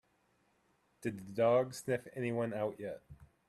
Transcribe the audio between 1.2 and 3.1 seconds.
the dog sniff anyone out yet?